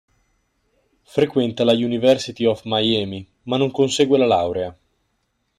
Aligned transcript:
Frequenta 1.15 1.63
la 1.67 1.73
University 1.73 2.43
of 2.45 2.63
Miami 2.63 3.23
ma 3.43 3.57
non 3.57 3.69
consegue 3.69 4.17
la 4.17 4.25
laurea. 4.25 4.75